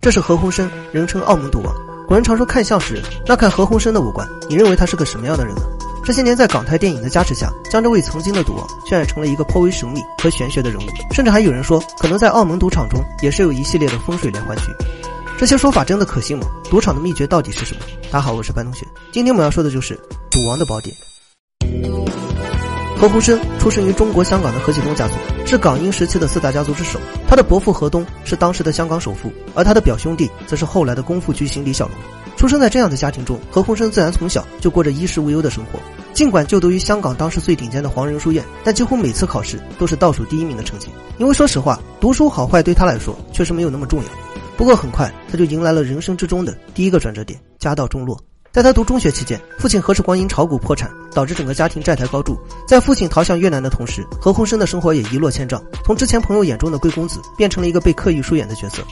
[0.00, 1.74] 这是何鸿燊，人称澳门赌王。
[2.08, 5.60] 古人常说看相识人，那看何鸿燊的五官，你认为他是个什么样的人呢？
[6.02, 14.72] 这些年在港台电影的加持下，将这位曾经的赌王渲染成了一个颇为神秘和玄学的人物，甚至还有人说，可能在澳门赌场中也是有一系列的风水连环局。
[15.38, 16.46] 这些说法真的可信吗？
[16.70, 17.82] 赌场的秘诀到底是什么？
[18.10, 20.96] 大家好，我是班同学，今天我们要说的就是赌王的宝典。
[23.00, 25.14] 何鸿燊出生于中国香港的何启东家族，
[25.46, 27.00] 是港英时期的四大家族之首。
[27.26, 31.96] 他的伯父何东是当时的香港首富，而他的表兄弟则是后来的功夫巨星李小龙。
[32.36, 35.80] 出生在这样的家庭中，何鸿燊自然从小就过着衣食无忧的生活。
[36.12, 40.88] 尽管就读于香港当时最顶尖的黄仁书院，但几乎每次考试都是倒数第一名的成绩。
[41.16, 44.06] 因为说实话，读书好坏对他来说确实没有那么重要。
[44.58, 48.20] 不过很快他就迎来了人生之中的第一个转折点——家道中落。
[48.52, 52.36] 在他读中学期间，父亲何世光因炒股破产，导致整个家庭债台高筑。
[52.66, 58.82] 在父亲逃向越南的同时，何鸿燊的生活也一落千丈，从之前朋友眼中的贵公子，变成了一个被刻意疏远的角色。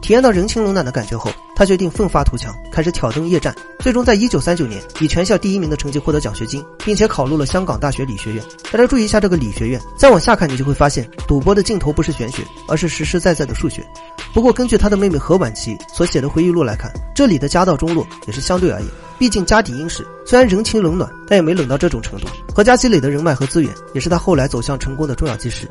[0.00, 3.52] 体验到人情冷暖的感觉后，他决定奋发图强，开始挑灯夜战。
[3.80, 8.44] 最终，在一九三九年以全校第一名的成绩获得奖学金，并且考入了香港大学理学院。
[8.70, 13.84] 大家注意一下这个理学院，再往下看，你就会发现，赌博的尽头不是玄学，而是实实在在的数学。
[14.32, 18.88] 不过，根据他的妹妹何婉琪所写的回忆录来看，这里的家道中落也是相对而言。
[19.18, 22.26] 毕竟家底殷实，虽然人情冷暖，但也没冷到这种程度。
[22.54, 25.68] 何家积累的人脉和资源，也是他后来走向成功的重要基石。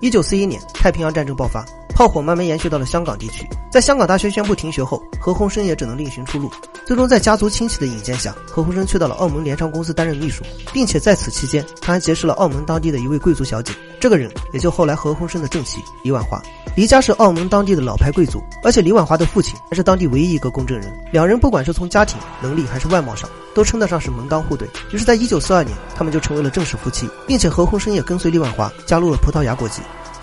[0.00, 1.64] 一九四一年，太平洋战争爆发。
[1.94, 6.50] 炮火慢慢延续到了香港地区，在香港大学宣布停学后，何鸿燊也只能另寻出路。
[6.84, 13.72] 最终，在家族亲戚的引荐下，何鸿燊去到了澳门联昌公司担任秘书，并且在此期间，他还结识了澳门当地的一位贵族小姐。
[14.00, 16.42] 这个人也就后来何鸿燊的正妻李婉华。
[16.74, 20.92] 黎家是澳门当地的老牌贵族，而且李婉华的父亲还是当地唯一一个公证人。
[21.12, 24.68] 两人不管是从家庭、能力还是外貌上，都称得上是门当户对。
[24.90, 29.82] 于是，在一九四二年，他们就成为了正式夫妻，并且何鸿燊也跟随李婉华加入了葡萄牙国籍。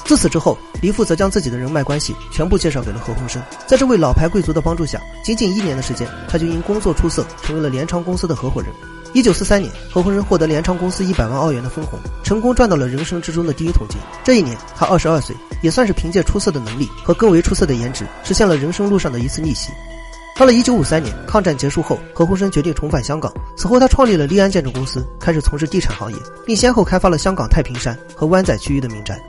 [0.09, 3.37] 自此之后，黎父则将自己的人脉关系全部介绍给了何鸿燊。
[3.67, 8.71] 在这位老牌贵族的帮助下，仅仅一年的时间，他就因工作出色，成为了联昌公司的合伙人。
[9.13, 13.99] 一九四三年，何鸿燊获得联昌公司一百万澳元的分红，成功赚到了人生之中的第一桶金。
[14.23, 19.71] 这一年，他二十二岁，也算是凭借出色的能力和更为出色的颜值，实现了人生路上的一次逆袭。
[20.35, 23.31] 到了一九五三年，抗战结束后，何鸿燊决定重返香港。
[23.55, 29.21] 此后，他创立了利安建筑公司，开始从事地产行业，并先后开发了香港太平山和湾仔区域的民宅。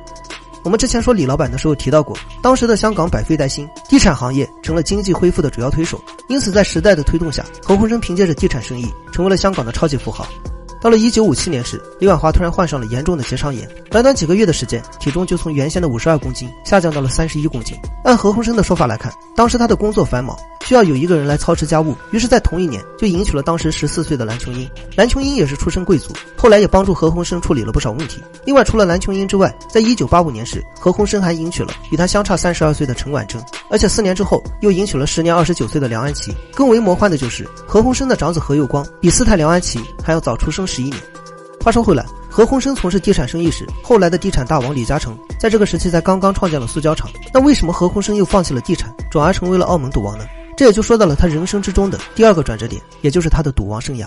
[0.62, 6.00] 我们之前说李老板的时候提到过，当时的香港百废待兴，地产行业成了经济恢复的主要推手。
[6.28, 10.26] 因此，在时代的推动下，何鸿燊凭借着地产生意，成为了香港的超级富豪。
[10.82, 17.76] 到了一九五七年时，李婉华突然患上了严重的结肠炎，短短几个月的时间，体重就从原先的五十二公斤下降到了三十一公斤。
[18.04, 20.34] 按何鸿燊的说法来看，当时他的工作繁忙，
[20.70, 24.70] 需要有一个人来操持家务，于是，在同一年就迎娶了当时十四岁的蓝琼英。
[24.94, 28.22] 蓝琼英也是出身贵族，后来也帮助何鸿燊处理了不少问题。
[28.44, 36.32] 另外，除了蓝琼英之外，在一九八五年时，何鸿燊还迎娶了与他相差三十二岁的陈婉珍，而且四年之后又迎娶了时年二十九岁的梁安琪。
[36.54, 40.64] 更为魔幻的就是，何鸿燊的长子何佑光比四太梁安琪还要早出生。
[40.64, 40.98] 十一年。
[41.64, 47.10] 话说回来，何鸿燊从事地产生意时，后来的地产大王李嘉诚在这个时期才刚刚创建了塑胶厂。
[47.34, 50.24] 那为什么何鸿燊又放弃了地产，转而成为了澳门赌王呢？
[50.60, 54.06] 这也就说到了他人生之中的第二个转折点，也就是他的赌王生涯。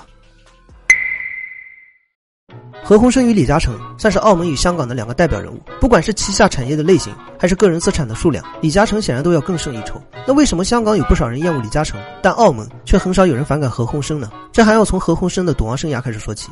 [2.83, 9.99] 何鸿燊与李嘉诚算是澳门与香港的两个代表人物，不管是旗下产业的类型，还是个人资产的数量，李嘉诚显然都要更胜一筹。
[10.27, 14.29] 那为什么香港有不少人厌恶李嘉诚，但澳门却很少有人反感何鸿燊呢？
[14.51, 16.51] 这还要从何鸿燊的赌王生涯开始说起。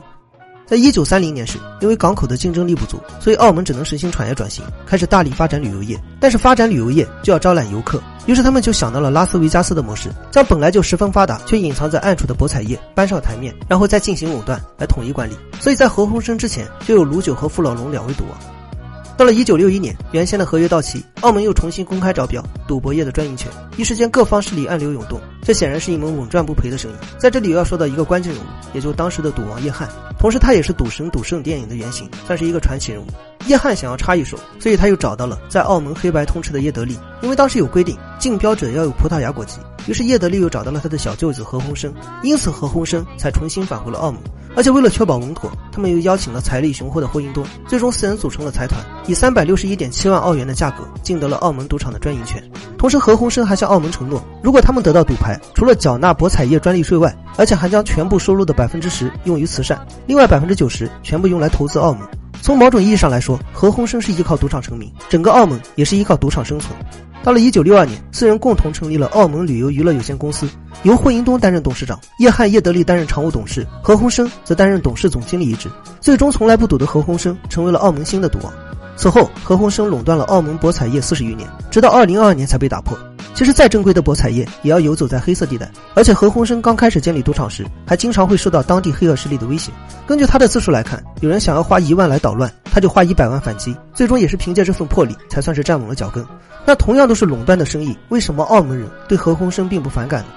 [0.66, 6.02] 在一九三零年时，因为港口的竞争力不足，所以澳门只能实行产业转型，开始大力发展旅游业。
[6.20, 15.36] 但是发展旅游业就要招揽游客，于是他们就想到了拉斯维加斯的模式，将本来就十分发达却隐藏在暗处的博彩业搬上台面，然后再进行垄断来统一管理。
[15.60, 18.61] 所以在何鸿燊之前，就有卢九和傅老龙两位赌王。
[19.18, 26.94] 到了一九六一年，原先的合约到期，澳门又重新公开招标赌博业的专营权，一时间各方势力暗流涌动，这显然是一门稳赚不赔的生意。
[27.20, 33.06] 在这里又要说到一个关键人物，也就是当时的赌王叶汉，同时他也是《赌神》《赌圣》电影的原型，算是一个传奇人物。
[33.48, 39.58] 叶汉想要插一手，所以他又找到了在澳门黑白通吃的叶德利，因为当时有规定，竞标者要有葡萄牙国籍，
[39.88, 41.91] 于是叶德利又找到了他的小舅子何鸿燊，
[42.24, 44.20] 因此何鸿燊才重新返回了澳门。
[44.53, 52.44] 而且为了确保稳妥，他们又邀请了财力雄厚的霍英东，最终四人组成了财团，以三百六十一点七万澳元的价格竞得了澳门赌场的专营权。
[52.78, 62.02] 同时，何鸿燊还向澳门承诺，如果他们得到赌牌，除了缴纳博彩业专利税外，而且还将全部收入的百分之十用于慈善，另外百分之九十全部用来投资澳门。
[62.42, 66.74] 从某种意义上来说，何鸿燊是依靠赌场成名，整个澳门也是依靠赌场生存。
[67.24, 70.50] 到了一九六二年，四人共同成立了澳门旅游娱乐有限公司，
[70.82, 75.70] 由霍英东担任董事长，叶汉、叶德利担任常务董事，何鸿燊则担任董事总经理一职。
[76.00, 78.52] 最终，从来不赌的何鸿燊成为了澳门新的赌王。
[79.02, 82.96] 此后，何鸿燊垄断了澳门博彩业四十余年，直到二零二二年才被打破。
[83.34, 89.72] 其实再正规的博彩业也要游走在黑色地带，而且何鸿燊刚开始建立赌场时，还经常会受到当地黑恶势力的威胁。
[90.06, 96.24] 根据他的自述来看，有人想要花一万来捣乱，他就花一百万反击，最终也是凭借这份魄力，才算是站稳了脚跟。
[96.64, 100.28] 那同样都是垄断的生意，为什么澳门人对何鸿燊并不反感呢？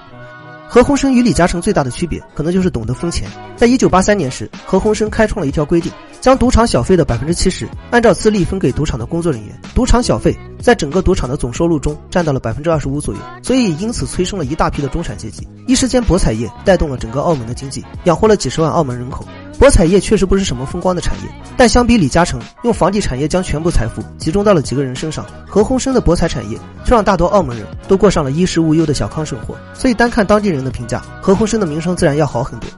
[0.67, 3.29] 何鸿燊与李嘉诚最大的区别，可能就是懂得分钱。
[3.55, 9.57] 在一九八三年时，何鸿燊开创了一条规定，将赌场小费的百分之七十按照资历分给赌场的工作人员。
[9.73, 15.47] 赌场小费在整个赌场的总收入中占到了百分之二十五左右，所以因此催生了一大批的中产阶级。
[15.67, 19.25] 一时间，博彩业带动了整个澳门的经济，养活了几十万澳门人口。
[19.57, 29.55] 博彩业确实不是什么风光的产业，但相比李嘉诚用房地产业将全部财富集中到了几个人身上，何鸿燊的博彩产业却让大多澳门人都过上了衣食无忧的小康生活。
[29.73, 32.69] 所以单看当地人的评价，何鸿燊的名声自然要好很多。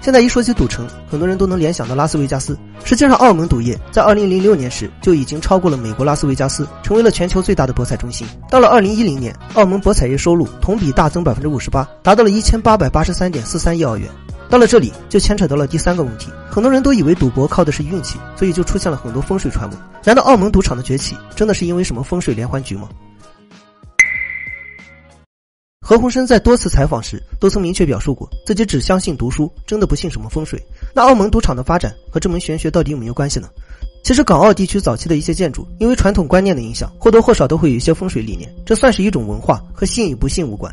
[0.00, 2.58] 现在一说起赌城，很多人都能联想到拉斯维加斯。
[2.84, 8.26] 实际上，澳门赌业在2006年时就已经超过了美国拉斯维加斯，成为了全球最大的博彩中心。
[8.50, 14.08] 到了2010年，澳门博彩业收入同比大增58%，达到了1883.43亿澳元。
[14.52, 16.30] 到了这里，就牵扯到了第三个问题。
[16.50, 19.78] 很多人都以为赌博靠的是运气，所以就出现了很多风水传闻。
[20.04, 22.86] 难道澳门赌场的崛起真的是因为什么风水连环局吗？
[25.80, 30.62] 何鸿燊在多次采访时都曾明确表述过，自己只相信读书，真的不信什么风水。
[30.94, 33.48] 那澳门赌场的发展和这门玄学到底有没有关系呢？
[34.04, 40.70] 其实，港澳地区早期的一些建筑，因为传统观念的影响，或多或少都会有一些风水理念，这算是一种文化，和信与不信无关。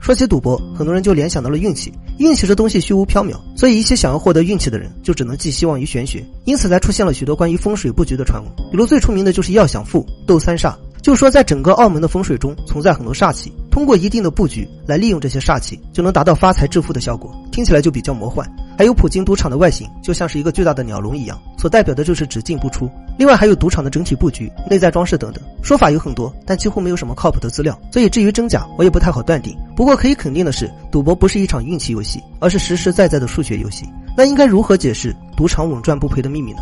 [0.00, 1.92] 说起赌博，很多人就联想到了运气。
[2.18, 8.52] 运气这东西虚无缥缈，所以一些想要获得运气的人就只能寄希望于玄学，因此才出现了许多关于风水布局的传闻。
[8.70, 17.32] 比如最出名的就是要想富，斗三煞，就说在整个澳门的风水中存在很多煞气，通过一定的布局来利用这些煞气，就能达到发财致富的效果。
[17.52, 18.48] 听起来就比较魔幻。
[18.78, 22.88] 还有普京赌场的外形就像是一个巨大的鸟笼一样，所代表的就是只进不出。
[23.18, 29.52] 另外还有赌场的整体布局、内在装饰等等，说法有很多，但几乎没有什么靠谱的资料，所以至于真假，我也不太好断定。
[29.74, 33.84] 不过可以肯定的是，赌博不是一场运气游戏，而是实实在在的数学游戏。
[34.16, 36.60] 那应该如何解释赌场稳赚不赔的秘密呢？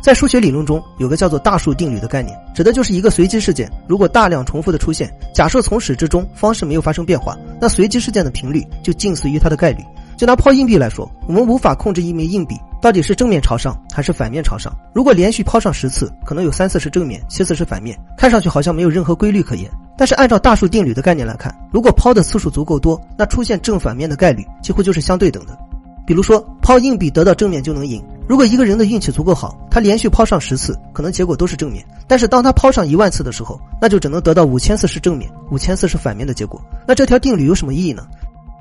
[0.00, 9.82] 在数学理论中，有个叫做大数定律的概念，指的就是一个随机事件如果大量重复的出现，假设从始至终方式没有发生变化，那随机事件的频率就近似于它的概率。
[10.22, 14.72] 就拿抛硬币来说，我们无法控制一枚硬币到底是正面朝上还是反面朝上。
[14.94, 19.68] 如果连续抛上十次，可能有三次是正面，七次是反面，看上去好像没有任何规律可言。
[19.98, 25.58] 但是按照大数定律的概念来看，如果抛的次数足够多，那出现正反面的概率几乎就是相对等的。
[26.06, 28.00] 比如说，抛硬币得到正面就能赢。
[28.28, 31.84] 如果一个人的运气足够好，他连续抛上十次，可能结果都是正面。
[32.06, 36.62] 但是当他抛上一万次的时候，那就只能得到五千次是正面，五千次是反面的结果。
[36.86, 38.06] 那这条定律有什么意义呢？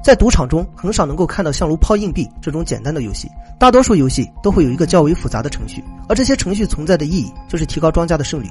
[0.03, 8.47] 在赌场中，很少能够看到像如抛硬币这种简单的游戏，大多数游戏都会有一个较为复杂的程序，而这些程序存在的意义就是提高庄家的胜率。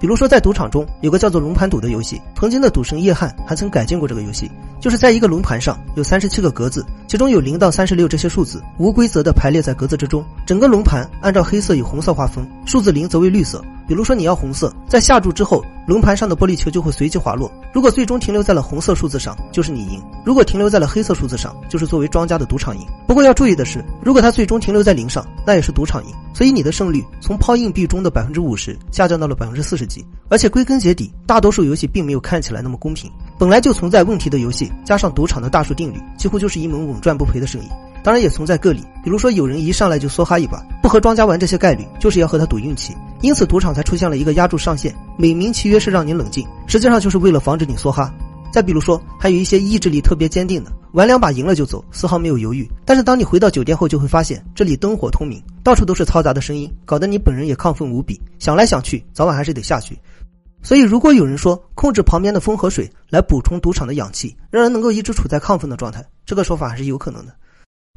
[0.00, 4.48] 比如说，在赌场中有个叫做龙盘赌的游戏，曾经的赌神叶汉还曾改进过这个游戏，
[4.78, 13.60] 就是在一个龙盘上有三十七个格子，其中有零到三十六这些数字无规则的排列在格子之中，整个龙盘按照黑色与红色划分，数字零则为绿色。
[13.88, 17.50] 比如说你要红色，在下注之后，轮盘上的玻璃球就会随机滑落。
[17.72, 22.86] 如果最终停留在了红色数字上，就是你赢；如果停留在了黑色数字上，就是作为庄家的赌场赢。
[23.06, 26.12] 不过要注意的是，如果它最终停留在零上，那也是赌场赢。
[26.34, 30.04] 所以你的胜率从抛硬币中的百分之五十下降到了百分之四十几。
[30.28, 33.10] 而且归根结底，大多数游戏并没有看起来那么公平。
[33.38, 37.68] 本来就存在问题的游戏，加上赌场的大数定律，几乎就是一门稳赚不赔的生意。
[38.04, 48.12] 当然也存在个例，比如说有人一上来就梭哈一把，不和庄家玩这些概率，就是要和他赌运气，因此赌场才出现了一个压注上限，美名其曰是让你冷静，实际上就是为了防止你梭哈。
[48.50, 52.66] 再比如说，还有一些意志力特别坚定的，玩两把赢了就走，丝毫没有犹豫。
[52.84, 59.98] 但是当你回到酒店后，就会发现这里灯火通明，到处都是嘈杂的声音，搞得你本人也亢奋无比，想来想去，早晚还是得下去。
[60.62, 67.34] 所以，如果有人说控制旁边的风和水来补充赌场的氧气，让人能够一直处在亢奋的状态，这个说法还是有可能的。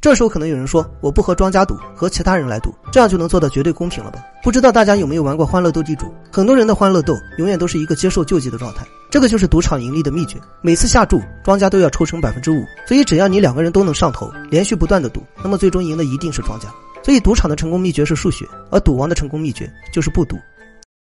[0.02, 4.18] 这时候可能有人说，我不和庄家赌，和其他人来赌，这样就能做到绝对公平了吧？
[4.42, 6.12] 不知道大家有没有玩过欢乐斗地主？
[6.32, 10.38] 很多人的欢乐斗永远都是一个接受救济的状态，这个就是赌场盈利的秘诀。
[10.60, 16.66] 每次下注，庄家都要抽成百分之五，所以只要你两个人都能上头，连续不断的赌，那么最终赢的一定是庄家。
[17.04, 20.36] 所以赌场的成功秘诀是数学，而赌王的成功秘诀就是不赌。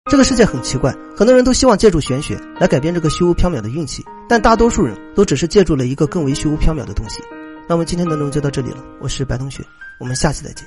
[0.09, 7.21] 这个世界很奇怪，很多人都希望借助玄学来改变这个虚无缥缈的运气，但大多数人都只是借助了一个更为虚无缥缈的东西。
[7.69, 9.61] 那么今天的内容就到这里了，我是白同学，
[9.99, 10.65] 我们下期再见。